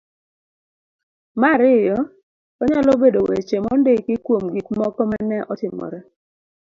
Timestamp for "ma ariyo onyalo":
1.39-2.91